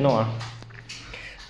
[0.00, 0.32] Genoa.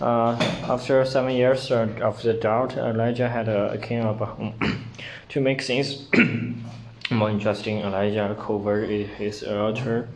[0.00, 0.32] Uh,
[0.68, 4.84] after seven years of the drought, Elijah had a king of a um, home.
[5.28, 6.08] to make things
[7.12, 10.08] more interesting, Elijah covered his altar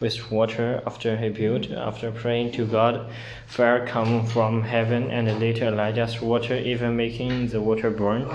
[0.00, 1.70] with water after he built.
[1.70, 3.10] After praying to God,
[3.46, 8.26] fire come from heaven, and later Elijah's water, even making the water burn.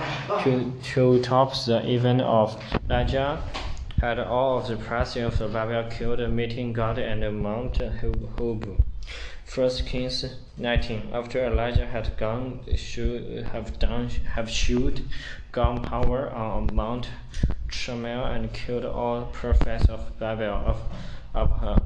[0.44, 3.42] To, to top the event of Elijah,
[4.00, 8.87] had all of the priests of the Bible killed, meeting God and Mount Hub.
[9.54, 10.26] 1 Kings
[10.58, 11.08] 19.
[11.10, 15.00] After Elijah had gone, should have done, have shoot,
[15.52, 17.08] gone power on Mount
[17.66, 20.82] Carmel and killed all prophets of Babel of,
[21.34, 21.78] of her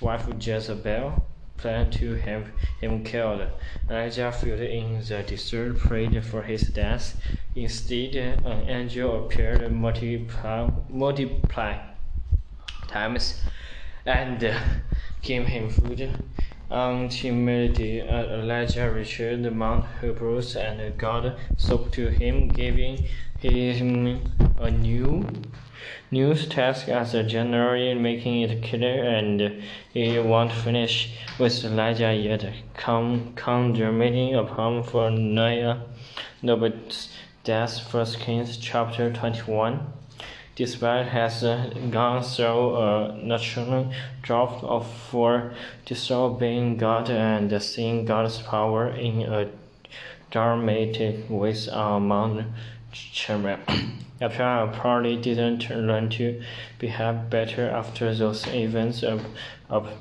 [0.00, 1.26] wife Jezebel
[1.58, 3.46] planned to have him killed.
[3.90, 7.20] Elijah, filled in the desert, prayed for his death.
[7.54, 11.78] Instead, an angel appeared multiply, multiply
[12.88, 13.42] times
[14.06, 14.56] and
[15.22, 16.00] gave him food.
[16.00, 16.22] and
[16.70, 19.20] Ultimately, Elijah reached
[19.52, 23.04] Mount Hebrews, and God spoke to him, giving
[23.38, 24.20] him
[24.58, 25.24] a new
[26.10, 32.52] news task as a general, making it clear and he won't finish with Elijah yet.
[32.74, 35.84] Come, conjuring upon for Noah,
[36.42, 37.12] Naboth's
[37.44, 37.88] death.
[37.90, 39.86] First Kings chapter 21.
[40.56, 45.52] Despite has uh, gone through a natural drought of for
[45.84, 49.50] disobeying God and seeing God's power in a
[50.30, 52.46] dramatic way on Mount
[53.14, 53.58] Carmel.
[54.18, 56.42] Apparently, probably didn't learn to
[56.78, 59.02] behave better after those events.
[59.02, 59.26] Of,
[59.68, 59.92] of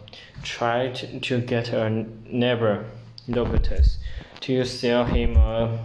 [0.42, 2.86] tried to get a neighbor,
[3.28, 3.98] Lopetus,
[4.40, 5.78] to sell him a,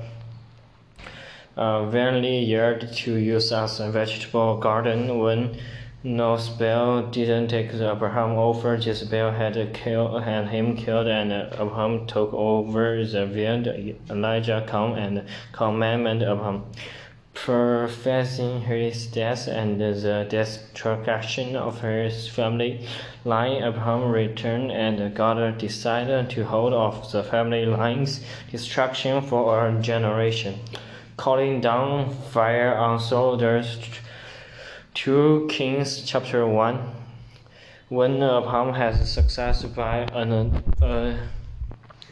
[1.58, 5.56] Uh, a vineyard to use as a vegetable garden when
[6.02, 8.76] no spell didn't take Abraham over.
[8.76, 13.96] Jezebel had killed had him killed, and Abraham took over the vineyard.
[14.08, 16.64] Elijah come and commanded Abraham
[17.34, 22.86] professing his death and the destruction of his family
[23.24, 23.62] line.
[23.62, 28.20] Abraham returned, and God decided to hold off the family line's
[28.50, 30.58] destruction for a generation,
[31.20, 33.78] calling down fire on soldiers.
[34.94, 36.80] 2 Kings chapter 1
[37.90, 41.18] When Abraham has success by an uh,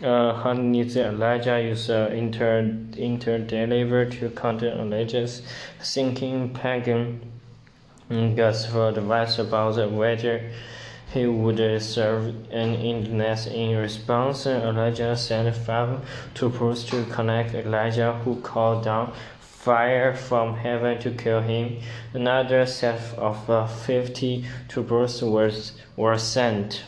[0.04, 2.62] uh, Honey Elijah is uh, inter
[3.08, 5.40] interdelivered to counter Elijah's
[5.80, 7.32] thinking pagan
[8.10, 10.50] gods for advice about whether
[11.12, 13.46] he would serve an illness.
[13.46, 16.00] In response, Elijah sent five
[16.34, 21.80] to troopers to connect Elijah, who called down fire from heaven to kill him.
[22.14, 26.84] Another set of uh, fifty troopers was, were sent.